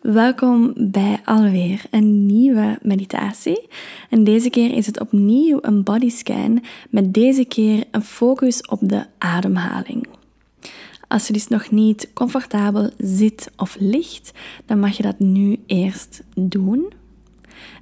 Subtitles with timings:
[0.00, 3.68] Welkom bij alweer een nieuwe meditatie.
[4.10, 9.06] En deze keer is het opnieuw een bodyscan met deze keer een focus op de
[9.18, 10.06] ademhaling.
[11.08, 14.32] Als je dus nog niet comfortabel zit of ligt,
[14.66, 16.92] dan mag je dat nu eerst doen.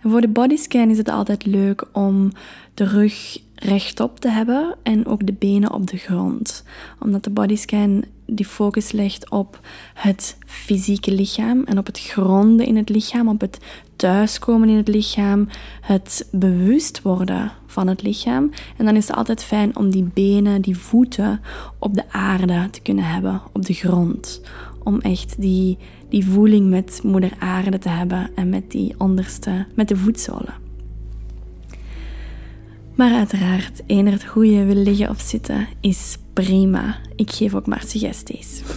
[0.03, 2.33] En voor de bodyscan is het altijd leuk om
[2.75, 6.65] de rug rechtop te hebben en ook de benen op de grond.
[6.99, 9.61] Omdat de bodyscan die focus legt op
[9.95, 13.59] het fysieke lichaam en op het gronden in het lichaam, op het
[13.97, 15.49] thuiskomen in het lichaam,
[15.81, 18.51] het bewust worden van het lichaam.
[18.77, 21.41] En dan is het altijd fijn om die benen, die voeten
[21.79, 24.41] op de aarde te kunnen hebben, op de grond.
[24.83, 29.89] Om echt die, die voeling met moeder aarde te hebben en met die onderste, met
[29.89, 30.68] de voetzolen.
[32.99, 36.97] Maar uiteraard, eender het goede wil liggen of zitten is prima.
[37.17, 38.63] Ik geef ook maar suggesties.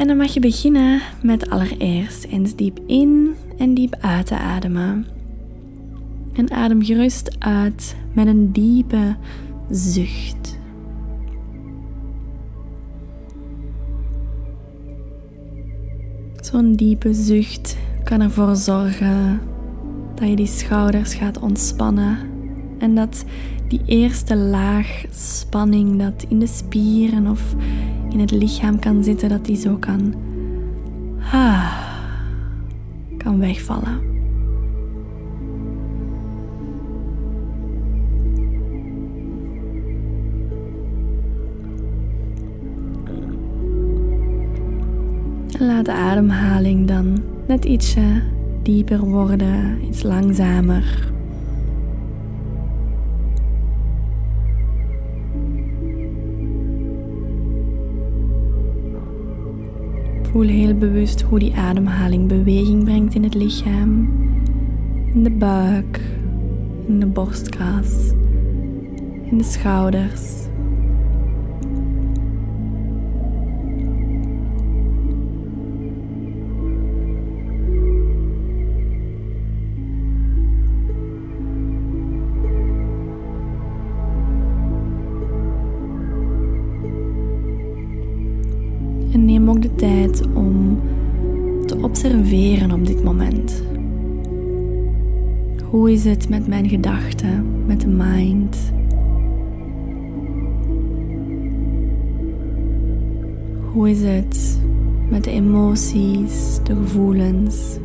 [0.00, 5.06] en dan mag je beginnen met allereerst eens diep in en diep uit te ademen.
[6.32, 9.16] En adem gerust uit met een diepe
[9.70, 10.58] zucht.
[16.40, 19.40] Zo'n diepe zucht kan ervoor zorgen
[20.22, 22.18] dat je die schouders gaat ontspannen
[22.78, 23.24] en dat
[23.68, 27.54] die eerste laag spanning dat in de spieren of
[28.10, 30.14] in het lichaam kan zitten, dat die zo kan,
[31.32, 31.72] ah,
[33.16, 34.10] kan wegvallen.
[45.58, 48.31] laat de ademhaling dan net ietsje
[48.62, 51.10] dieper worden, iets langzamer.
[60.22, 64.08] Voel heel bewust hoe die ademhaling beweging brengt in het lichaam,
[65.14, 66.00] in de buik,
[66.86, 68.10] in de borstkas,
[69.30, 70.41] in de schouders.
[96.04, 98.72] Is het met mijn gedachten, met de mind?
[103.72, 104.60] Hoe is het
[105.10, 107.78] met de emoties, de gevoelens?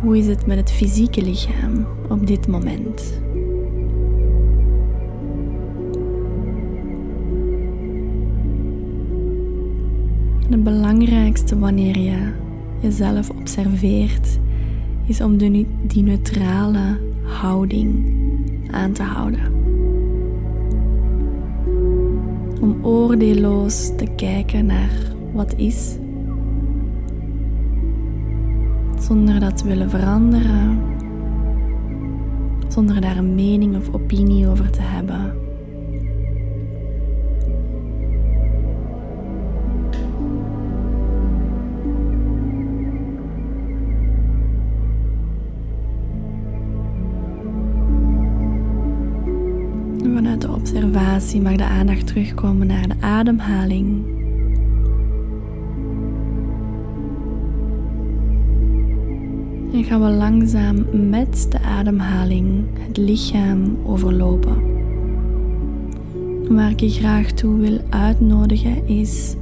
[0.00, 3.20] Hoe is het met het fysieke lichaam op dit moment?
[10.50, 12.32] Het belangrijkste wanneer je
[12.80, 14.38] jezelf observeert,
[15.06, 18.12] is om de, die neutrale houding
[18.70, 19.52] aan te houden.
[22.60, 24.90] Om oordeelloos te kijken naar
[25.32, 25.96] wat is,
[28.98, 30.82] zonder dat te willen veranderen,
[32.68, 35.39] zonder daar een mening of opinie over te hebben.
[50.92, 54.04] Mag de aandacht terugkomen naar de ademhaling.
[59.72, 64.62] En gaan we langzaam met de ademhaling het lichaam overlopen.
[66.48, 69.34] Waar ik je graag toe wil uitnodigen is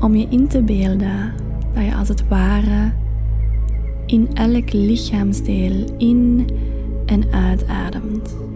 [0.00, 1.32] om je in te beelden
[1.74, 2.92] dat je als het ware
[4.06, 6.46] in elk lichaamsdeel in
[7.06, 8.47] en uitademt.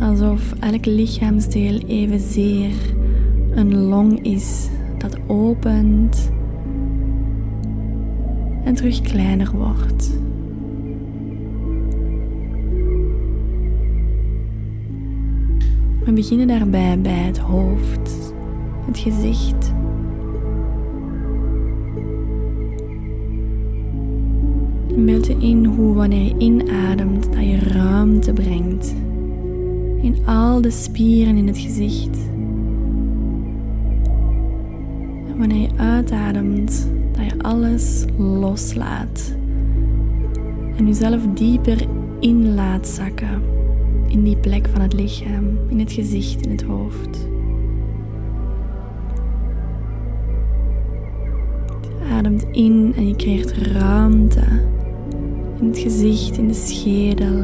[0.00, 2.72] Alsof elk lichaamsdeel evenzeer
[3.50, 4.68] een long is
[4.98, 6.32] dat opent
[8.64, 10.10] en terug kleiner wordt.
[16.04, 18.32] We beginnen daarbij bij het hoofd,
[18.86, 19.72] het gezicht.
[24.96, 28.94] Beeld je in hoe wanneer je inademt dat je ruimte brengt
[30.00, 32.18] in al de spieren in het gezicht.
[35.28, 39.36] En wanneer je uitademt, dat je alles loslaat
[40.76, 41.86] En jezelf dieper
[42.20, 43.42] in laat zakken.
[44.08, 47.28] In die plek van het lichaam, in het gezicht, in het hoofd.
[51.80, 54.44] Je ademt in en je creëert ruimte
[55.60, 57.42] in het gezicht, in de schedel,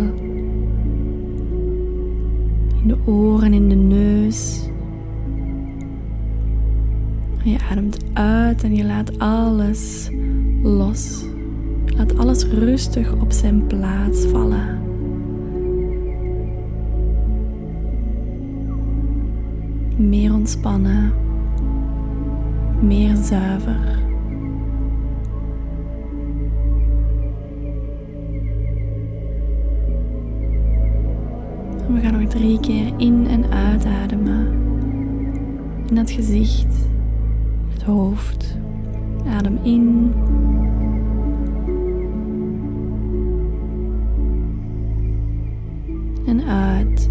[2.86, 4.68] de oren, in de neus.
[7.44, 10.10] En je ademt uit en je laat alles
[10.62, 11.24] los.
[11.86, 14.82] Laat alles rustig op zijn plaats vallen.
[19.96, 21.12] Meer ontspannen,
[22.80, 24.03] meer zuiver.
[31.94, 34.52] We gaan nog drie keer in en uitademen.
[35.88, 36.88] In het gezicht,
[37.72, 38.56] het hoofd.
[39.26, 40.12] Adem in.
[46.26, 47.10] En uit.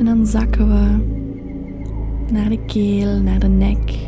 [0.00, 0.96] En dan zakken we
[2.32, 3.98] naar de keel, naar de nek.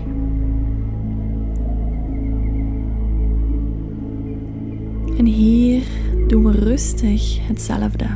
[5.18, 5.82] En hier
[6.28, 8.06] doen we rustig hetzelfde.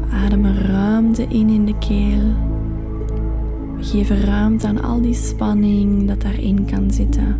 [0.00, 2.34] We ademen ruimte in in de keel.
[3.76, 7.36] We geven ruimte aan al die spanning dat daarin kan zitten.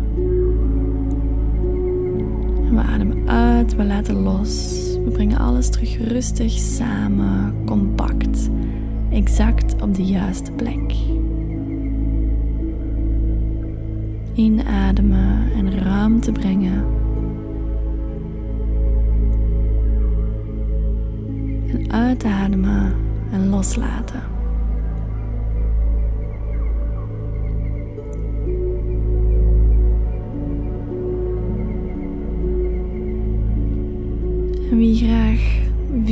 [2.65, 4.86] En we ademen uit, we laten los.
[5.07, 8.49] We brengen alles terug rustig samen, compact,
[9.09, 10.93] exact op de juiste plek.
[14.33, 16.85] Inademen en ruimte brengen.
[21.67, 22.93] En uitademen
[23.31, 24.36] en loslaten.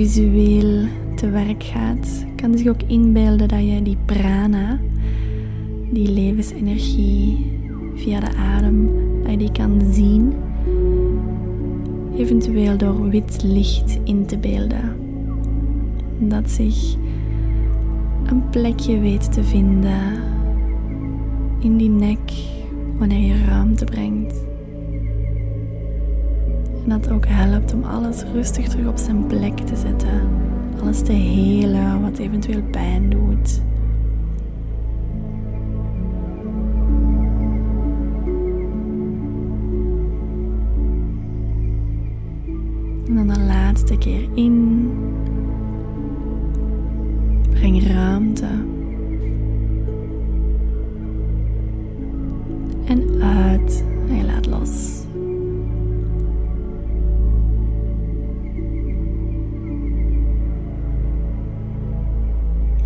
[0.05, 4.79] Visueel te werk gaat, kan zich ook inbeelden dat je die prana,
[5.91, 7.51] die levensenergie
[7.95, 8.89] via de adem,
[9.21, 10.33] dat je die kan zien.
[12.17, 14.95] Eventueel door wit licht in te beelden.
[16.19, 16.95] Dat zich
[18.25, 20.23] een plekje weet te vinden
[21.59, 22.31] in die nek
[22.97, 24.54] wanneer je ruimte brengt.
[26.85, 30.29] En dat ook helpt om alles rustig terug op zijn plek te zetten.
[30.81, 33.61] Alles te helen wat eventueel pijn doet.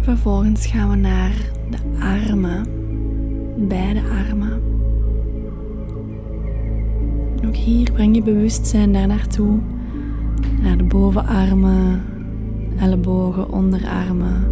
[0.09, 1.31] Vervolgens gaan we naar
[1.69, 2.67] de armen,
[3.67, 4.61] beide armen.
[7.45, 9.59] Ook hier breng je bewustzijn daar naartoe,
[10.61, 12.01] naar de bovenarmen,
[12.79, 14.43] ellebogen, onderarmen,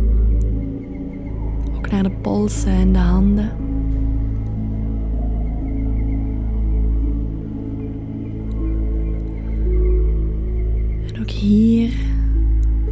[1.76, 3.52] ook naar de polsen en de handen.
[11.14, 11.94] En ook hier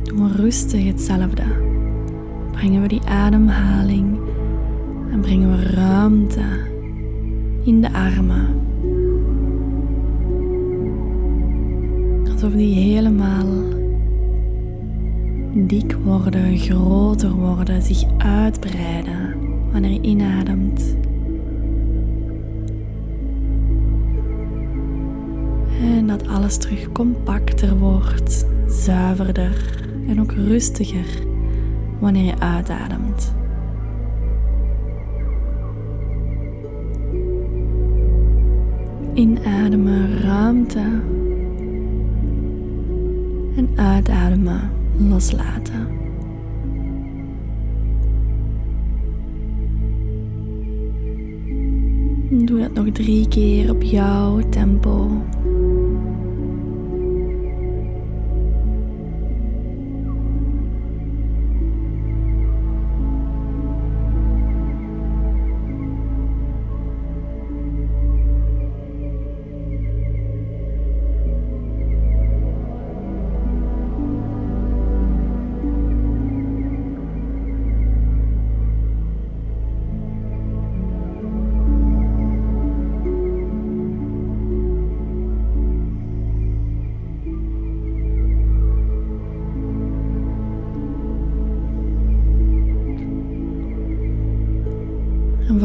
[0.03, 1.64] doen we rustig hetzelfde
[2.65, 4.19] brengen we die ademhaling
[5.11, 6.43] en brengen we ruimte
[7.63, 8.47] in de armen.
[12.31, 13.47] Alsof die helemaal
[15.53, 19.35] dik worden, groter worden, zich uitbreiden
[19.71, 20.95] wanneer je inademt.
[25.81, 31.33] En dat alles terug compacter wordt, zuiverder en ook rustiger
[31.99, 33.33] wanneer je uitademt.
[39.13, 41.01] Inademen ruimte
[43.55, 44.71] en uitademen
[45.09, 45.87] loslaten.
[52.29, 55.07] Doe dat nog drie keer op jouw tempo.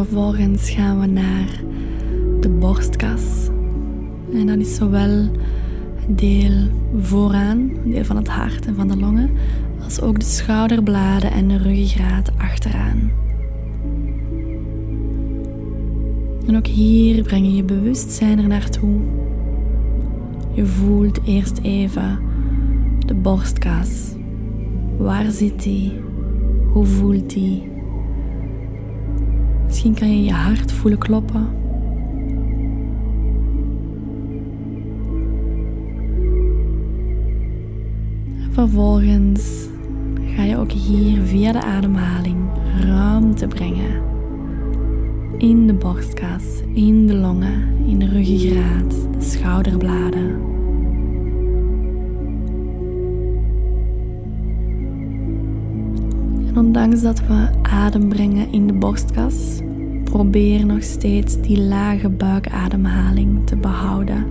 [0.05, 1.63] Vervolgens gaan we naar
[2.41, 3.49] de borstkas.
[4.33, 5.29] En dat is zowel
[5.95, 6.69] het deel
[7.01, 9.31] vooraan, het deel van het hart en van de longen,
[9.85, 13.11] als ook de schouderbladen en de ruggengraat achteraan.
[16.47, 19.01] En ook hier breng je je bewustzijn er naartoe.
[20.53, 22.19] Je voelt eerst even
[23.07, 24.15] de borstkas.
[24.99, 25.93] Waar zit die?
[26.73, 27.70] Hoe voelt die?
[29.81, 31.49] Misschien kan je je hart voelen kloppen.
[38.51, 39.69] vervolgens
[40.37, 42.37] ga je ook hier via de ademhaling
[42.81, 44.03] ruimte brengen.
[45.39, 46.45] In de borstkas,
[46.75, 50.41] in de longen, in de ruggengraat, de schouderbladen.
[56.47, 59.61] En ondanks dat we adem brengen in de borstkas,
[60.11, 64.27] probeer nog steeds die lage buikademhaling te behouden.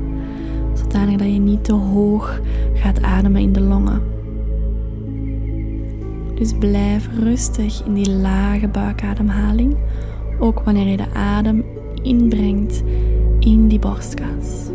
[0.74, 2.42] Zodanig dat je niet te hoog
[2.74, 4.02] gaat ademen in de longen.
[6.36, 9.76] Dus blijf rustig in die lage buikademhaling,
[10.40, 11.64] ook wanneer je de adem
[12.02, 12.84] inbrengt
[13.40, 14.68] in die borstkas.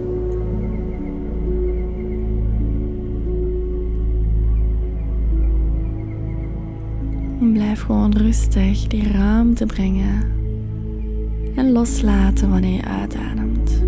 [7.52, 10.43] blijf gewoon rustig die ruimte brengen
[11.54, 13.82] en loslaten wanneer je uitademt.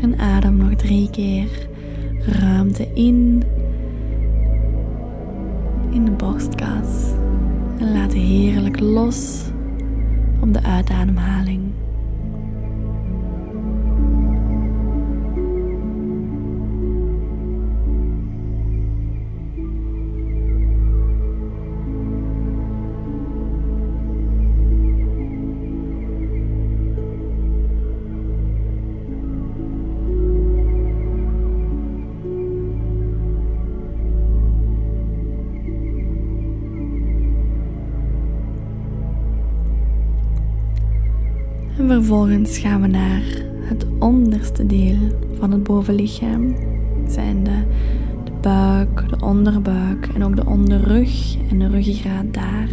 [0.00, 1.68] En adem nog drie keer
[2.20, 3.42] ruimte in
[5.90, 7.12] in de borstkas.
[7.78, 9.42] En laat heerlijk los
[10.40, 11.77] op de uitademhaling.
[42.08, 43.22] Vervolgens gaan we naar
[43.60, 44.98] het onderste deel
[45.38, 46.56] van het bovenlichaam.
[47.08, 47.62] Zijn de,
[48.40, 52.68] buik, de onderbuik en ook de onderrug en de ruggengraat daar.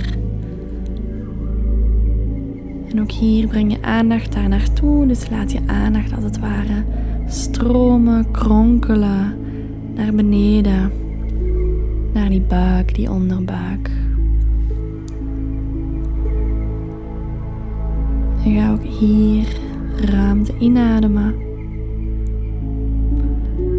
[2.90, 5.08] En ook hier breng je aandacht daar naartoe.
[5.08, 6.84] Dus laat je aandacht als het ware
[7.28, 9.38] stromen, kronkelen
[9.96, 10.92] naar beneden.
[12.14, 13.92] Naar die buik, die onderbuik.
[18.46, 19.60] En ga ook hier
[19.96, 21.36] ruimte inademen.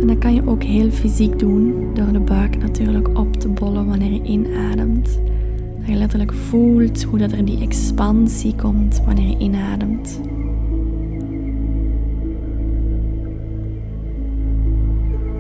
[0.01, 3.87] En dat kan je ook heel fysiek doen, door de buik natuurlijk op te bollen
[3.87, 5.21] wanneer je inademt.
[5.79, 10.21] Dat je letterlijk voelt hoe dat er die expansie komt wanneer je inademt.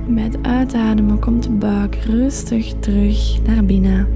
[0.09, 4.16] Bij het uitademen komt de buik rustig terug naar binnen.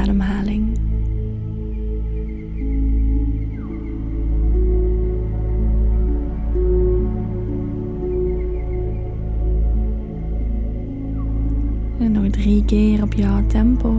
[0.00, 0.76] Uitademhaling.
[11.98, 13.94] En nog drie keer op jouw tempo.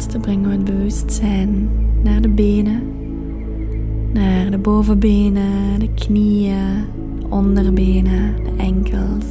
[0.00, 1.70] Laatste brengen we het bewustzijn
[2.02, 2.82] naar de benen,
[4.12, 6.84] naar de bovenbenen, de knieën,
[7.18, 9.24] de onderbenen, de enkels.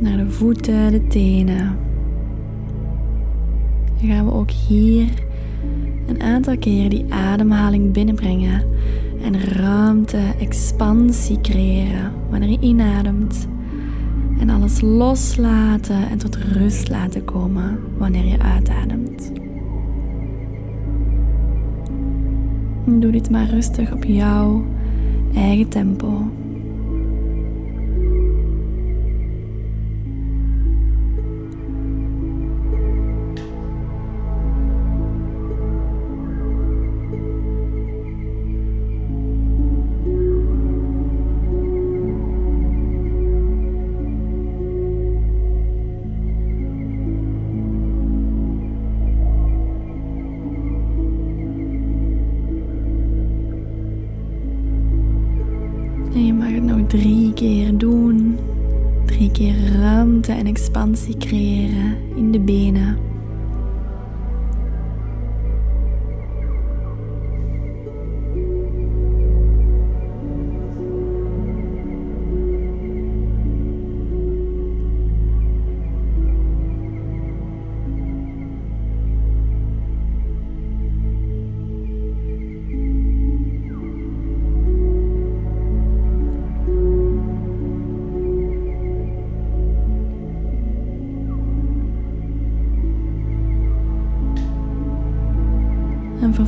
[0.00, 1.78] Naar de voeten, de tenen.
[4.00, 5.08] Dan gaan we ook hier
[6.06, 8.62] een aantal keer die ademhaling binnenbrengen
[9.22, 13.48] en ruimte, expansie creëren wanneer je inademt.
[14.38, 19.32] En alles loslaten en tot rust laten komen wanneer je uitademt.
[22.86, 24.64] Doe dit maar rustig op jouw
[25.34, 26.30] eigen tempo.
[60.94, 60.96] En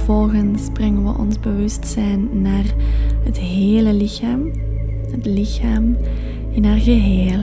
[0.06, 2.64] vervolgens brengen we ons bewustzijn naar
[3.24, 4.50] het hele lichaam.
[5.10, 5.96] Het lichaam
[6.50, 7.40] in haar geheel.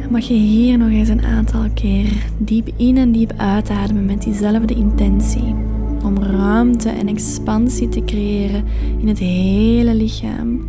[0.00, 4.22] En mag je hier nog eens een aantal keer diep in en diep uitademen met
[4.22, 5.54] diezelfde intentie.
[6.04, 8.64] Om ruimte en expansie te creëren
[9.00, 10.66] in het hele lichaam.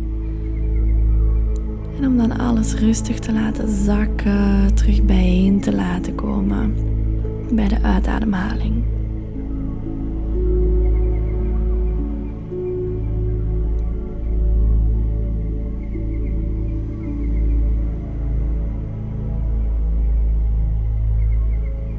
[1.98, 6.89] En om dan alles rustig te laten zakken, terug bijeen te laten komen
[7.54, 8.84] bij de uitademhaling.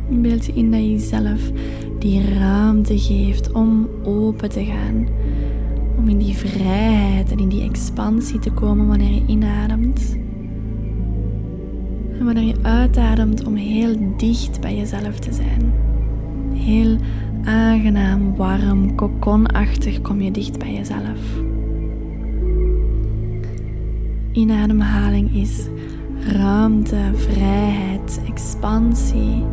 [0.10, 1.52] Beeld je in dat je jezelf
[2.00, 5.08] die ruimte geeft om open te gaan.
[5.98, 10.18] Om in die vrijheid en in die expansie te komen wanneer je inademt.
[12.22, 15.74] En wanneer je uitademt om heel dicht bij jezelf te zijn.
[16.54, 16.98] Heel
[17.44, 21.20] aangenaam, warm, kokonachtig kom je dicht bij jezelf.
[24.32, 25.68] Inademhaling is
[26.28, 29.44] ruimte, vrijheid, expansie.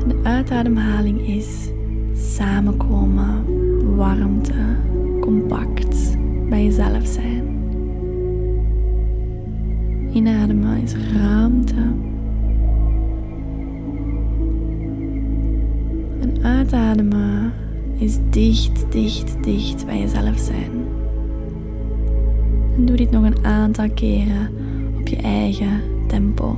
[0.00, 1.68] En de uitademhaling is
[2.14, 3.44] samenkomen,
[3.96, 4.76] warmte,
[5.20, 6.16] compact
[6.48, 7.41] bij jezelf zijn.
[10.12, 11.74] Inademen is ruimte.
[16.20, 17.52] En uitademen
[17.98, 20.70] is dicht, dicht, dicht bij jezelf zijn.
[22.76, 24.48] En doe dit nog een aantal keren
[24.98, 26.56] op je eigen tempo.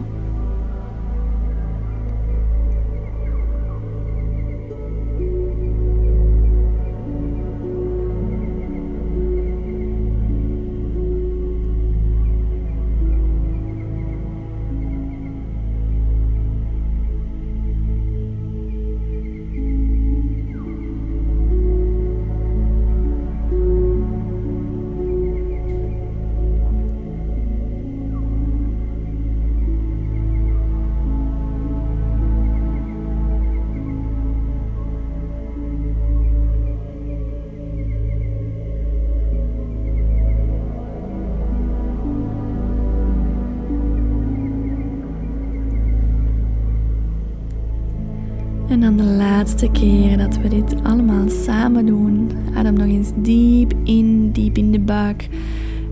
[48.84, 52.30] Dan de laatste keer dat we dit allemaal samen doen.
[52.54, 55.28] Adem nog eens diep in, diep in de buik.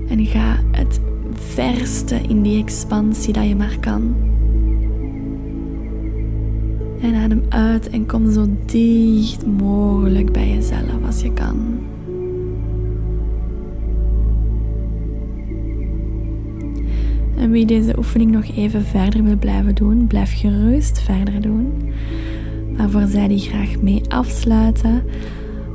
[0.09, 1.01] En ga het
[1.33, 4.15] verste in die expansie dat je maar kan.
[7.01, 11.57] En adem uit en kom zo dicht mogelijk bij jezelf als je kan.
[17.37, 21.73] En wie deze oefening nog even verder wil blijven doen, blijf gerust verder doen.
[22.77, 25.03] Maar voor zij die graag mee afsluiten,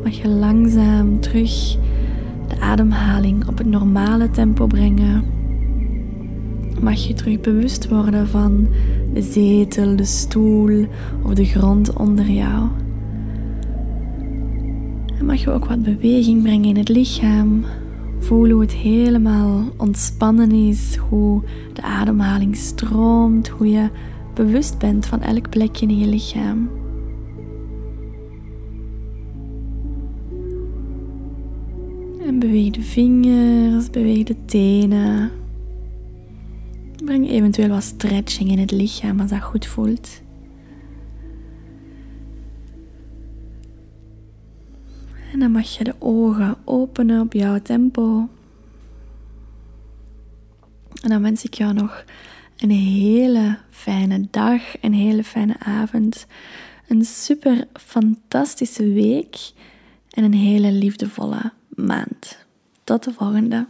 [0.04, 1.78] mag je langzaam terug
[2.48, 5.24] de ademhaling op het normale tempo brengen.
[6.82, 8.68] mag je terug bewust worden van
[9.14, 10.86] de zetel, de stoel
[11.24, 12.68] of de grond onder jou.
[15.20, 17.64] En mag je ook wat beweging brengen in het lichaam.
[18.20, 21.42] Voel hoe het helemaal ontspannen is, hoe
[21.74, 23.90] de ademhaling stroomt, hoe je
[24.34, 26.70] bewust bent van elk plekje in je lichaam.
[32.40, 35.32] Beweeg de vingers, beweeg de tenen.
[37.04, 40.22] Breng eventueel wat stretching in het lichaam als dat goed voelt.
[45.32, 48.30] En dan mag je de ogen openen op jouw tempo.
[51.02, 52.06] En dan wens ik jou nog
[52.58, 56.28] een hele fijne dag, een hele fijne avond,
[56.88, 59.52] een super fantastische week
[60.10, 62.46] en een hele liefdevolle maand.
[62.84, 63.68] Tot de volgende.